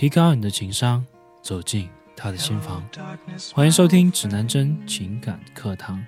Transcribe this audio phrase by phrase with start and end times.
[0.00, 1.04] 提高你的情商，
[1.42, 1.86] 走进
[2.16, 2.82] 他的心房。
[3.52, 6.02] 欢迎收听指南针情感课堂，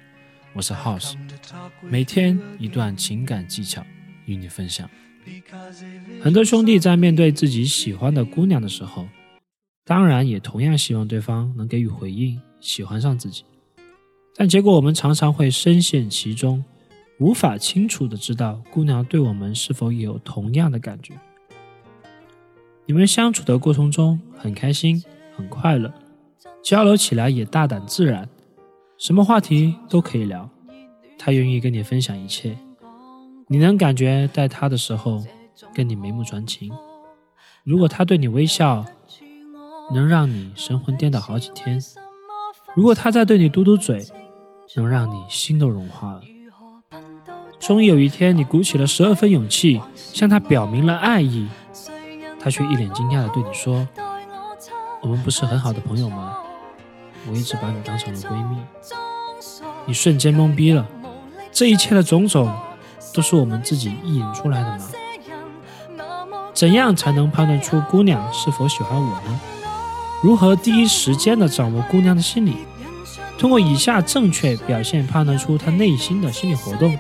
[0.55, 1.13] 我是 House，
[1.83, 3.85] 每天一段情感技巧
[4.25, 4.89] 与你分享。
[6.23, 9.07] 很多兄弟在面对自己喜欢的姑娘的时候，
[9.85, 13.45] 当然也同样希望对方能给予回应，喜欢上自己。
[14.35, 16.65] 但结果我们常常会深陷其中，
[17.19, 21.13] 无法清楚的知道姑娘对我们是否也有同样的感觉。
[22.85, 25.03] 你们相处的过程中很开心、
[25.37, 25.93] 很快乐，
[26.63, 28.29] 交流起来也大胆自然，
[28.99, 30.49] 什么话题都可以聊。
[31.17, 32.59] 他愿意跟你分享一切，
[33.47, 35.25] 你能感觉在他的时候
[35.73, 36.73] 跟你眉目传情。
[37.63, 38.85] 如果他对你微笑，
[39.95, 41.79] 能让你神魂颠倒好几天；
[42.75, 44.05] 如果他在对你嘟嘟嘴，
[44.75, 46.23] 能让你心都融化了。
[47.61, 51.47] 终于有一天，你鼓起了十二分勇气，向他表明了爱意。
[52.43, 53.87] 他却一脸惊讶地对你说
[55.01, 56.37] ：“我们不是很好的朋友吗？
[57.29, 58.57] 我一直把你当成了闺蜜。”
[59.87, 60.87] 你瞬间懵逼了。
[61.53, 62.53] 这一切的种种，
[63.15, 64.85] 都是我们自己意淫出来的吗？
[66.55, 69.41] 怎样才能判断出姑娘是否喜欢我呢？
[70.23, 72.57] 如何第一时间的掌握姑娘的心理？
[73.39, 76.97] 通过以下正确表现判断出她内心的心理活动，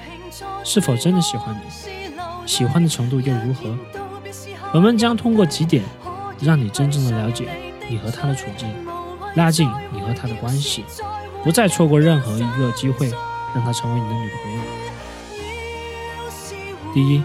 [0.64, 2.46] 是否真的喜欢你？
[2.46, 3.76] 喜欢的程度又如何？
[4.74, 5.84] 我们将通过几点，
[6.40, 7.48] 让你真正的了解
[7.90, 8.68] 你和他的处境，
[9.34, 10.82] 拉近你和他的关系，
[11.44, 13.10] 不再错过任何一个机会，
[13.54, 14.60] 让他成为你的女朋友。
[16.94, 17.22] 第一，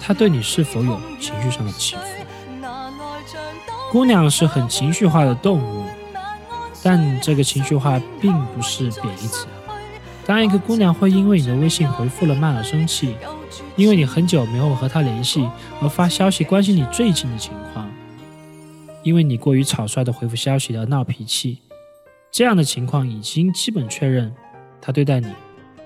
[0.00, 2.02] 他对你是否有情绪上的起伏？
[3.92, 5.84] 姑娘是很情绪化的动物，
[6.82, 9.46] 但这个情绪化并不是贬义词。
[10.26, 13.14] 当一个姑娘会因为你的微信回复了慢而生气。
[13.76, 15.48] 因为你很久没有和他联系，
[15.80, 17.86] 而发消息关心你最近的情况；
[19.02, 21.58] 因为你过于草率的回复消息而闹脾气，
[22.30, 24.32] 这样的情况已经基本确认，
[24.80, 25.28] 他对待你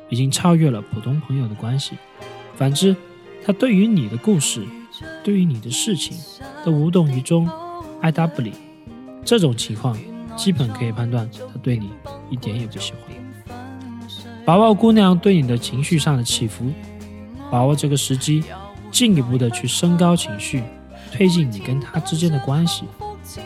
[0.09, 1.97] 已经超越了普通朋友的关系。
[2.57, 2.95] 反之，
[3.45, 4.67] 他对于你的故事、
[5.23, 6.17] 对于你的事情
[6.65, 7.49] 都无动于衷，
[8.01, 8.53] 爱答不理。
[9.25, 9.99] 这种情况
[10.37, 11.91] 基本可以判断他对你
[12.31, 13.01] 一点也不喜欢。
[14.45, 16.73] 宝宝姑娘对你的情绪上的起伏。
[17.51, 18.45] 把握这个时机，
[18.91, 20.63] 进一步的去升高情绪，
[21.13, 22.85] 推进你跟他之间的关系，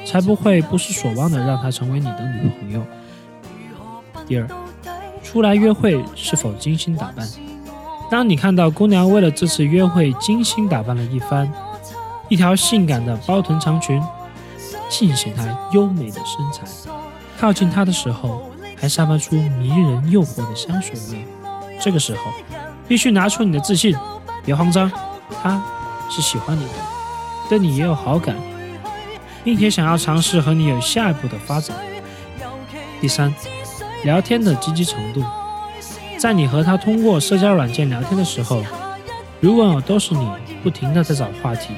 [0.04, 2.82] 才不会不失所望的让他成为你的女朋友。
[4.26, 4.48] 第二，
[5.22, 7.28] 出来约会是否精心打扮？
[8.10, 11.50] 当你看到姑娘为了这次约会精心打扮了一番，
[12.28, 14.02] 一条性感的包臀长裙，
[14.88, 16.92] 尽显她优美的身材，
[17.38, 21.24] 靠近她的时候还散发出迷人诱惑的香水味，
[21.80, 22.20] 这个时候。
[22.92, 23.96] 必须拿出你的自信，
[24.44, 24.92] 别慌张，
[25.42, 25.58] 他
[26.10, 26.74] 是喜欢你的，
[27.48, 28.36] 对你也有好感，
[29.42, 31.74] 并且想要尝试和你有下一步的发展。
[33.00, 33.34] 第三，
[34.04, 35.24] 聊天的积极程度，
[36.18, 38.62] 在你和他通过社交软件聊天的时候，
[39.40, 40.30] 如果都是你
[40.62, 41.72] 不停的在找话题，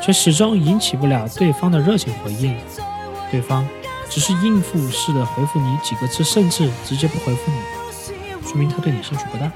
[0.00, 2.56] 却始终引起不了对方的热情回应，
[3.32, 3.66] 对方
[4.08, 9.50] 只是应付式的回复你几个字，甚至直接不回复你，说明他对你兴趣不大。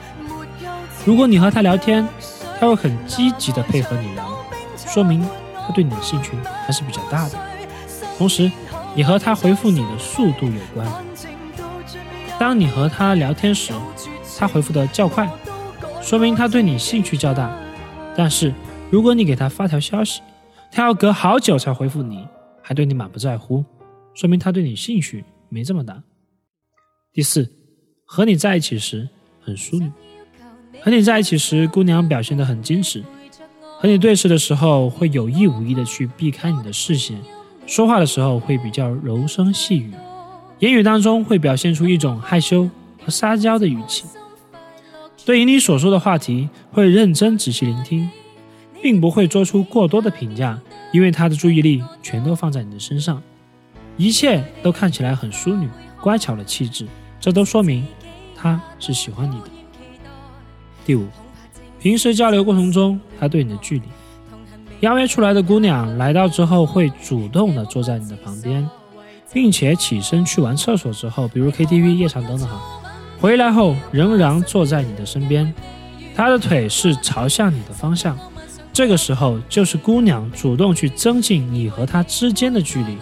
[1.07, 2.05] 如果你和他聊天，
[2.59, 4.29] 他会很积极的配合你聊，
[4.77, 5.25] 说明
[5.65, 6.33] 他对你的兴趣
[6.67, 7.39] 还是比较大的。
[8.19, 8.51] 同时，
[8.93, 10.85] 你和他回复你的速度有关。
[12.41, 13.73] 当你和他聊天时，
[14.37, 15.31] 他回复的较快，
[16.03, 17.57] 说明他对你兴趣较大。
[18.17, 18.53] 但是，
[18.91, 20.21] 如果你给他发条消息，
[20.73, 22.27] 他要隔好久才回复你，
[22.61, 23.65] 还对你满不在乎，
[24.13, 26.03] 说明他对你兴趣没这么大。
[27.13, 27.49] 第四，
[28.05, 29.09] 和你在一起时
[29.41, 29.89] 很淑女。
[30.81, 33.03] 和你在一起时，姑娘表现得很矜持；
[33.81, 37.17] 和你对视的时候，会有意无意的去避开你的视线；
[37.67, 39.93] 说话的时候会比较柔声细语，
[40.61, 42.71] 言语当中会表现出一种害羞
[43.05, 44.05] 和撒娇的语气。
[45.25, 48.09] 对于你所说的话题，会认真仔细聆听，
[48.81, 50.57] 并不会做出过多的评价，
[50.93, 53.21] 因为她的注意力全都放在你的身上，
[53.97, 55.69] 一切都看起来很淑女、
[56.01, 56.87] 乖巧的气质，
[57.19, 57.85] 这都说明
[58.37, 59.56] 她是喜欢你的。
[60.87, 61.05] 第五，
[61.81, 63.83] 平时交流过程中，他对你的距离，
[64.81, 68.65] 邀约出来的姑娘来到之后，会主动的坐在你的旁边，
[69.33, 72.61] 并且起身去完厕所之后，比如 KTV、夜场等等哈，
[73.21, 75.53] 回来后仍然坐在你的身边，
[76.15, 78.17] 他的腿是朝向你的方向，
[78.73, 82.97] 这个时候就是姑娘主动去增进你和他之间的距离。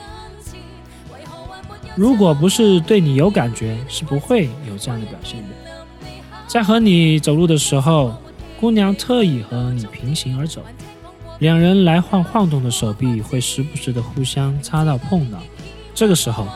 [1.95, 5.63] 如果不是对你有感觉，是不会有这样的表现的。
[6.55, 8.15] 在和你走路的时候，
[8.61, 10.62] 姑娘特意和你平行而走，
[11.41, 15.43] 两人来回晃动的手臂会时不时的互相擦到碰到。
[15.97, 16.47] 这个时候，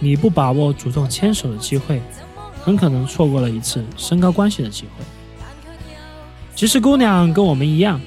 [0.00, 2.02] 你不把握主动牵手的机会，
[2.62, 5.02] 很可能错过了一次升高关系的机会。
[6.54, 7.98] 其实姑娘跟我们一样，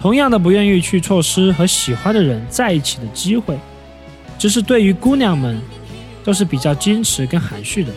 [0.00, 3.58] 同样的不愿意去错失和喜欢的人在一起的机会，
[4.38, 5.60] 只是对于姑娘们，
[6.24, 7.92] 都是比较矜持跟含蓄的。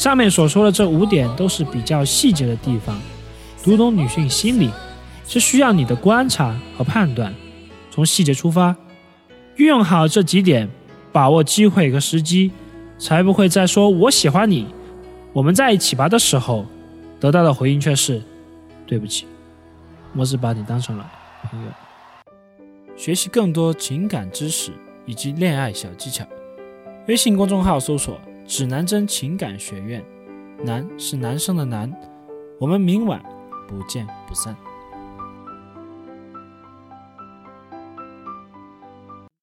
[0.00, 2.98] 上面所说的这五点都是比较细节的地方，
[3.62, 4.70] 读懂女性心理
[5.26, 7.34] 是需要你的观察和判断，
[7.90, 8.74] 从细节出发，
[9.56, 10.66] 运用好这几点，
[11.12, 12.50] 把握机会和时机，
[12.98, 14.68] 才不会在说“我喜欢你，
[15.34, 16.64] 我们在一起吧”的时候，
[17.20, 18.22] 得到的回应却是
[18.88, 19.26] “对不起，
[20.16, 21.06] 我只把你当成了
[21.42, 21.68] 朋友”。
[22.96, 24.72] 学习更多情感知识
[25.04, 26.24] 以及恋爱小技巧，
[27.06, 28.18] 微信公众号搜索。
[28.50, 30.04] 指南针情感学院，
[30.64, 31.88] 男是男生的男，
[32.58, 33.22] 我们明晚
[33.68, 34.56] 不见不散。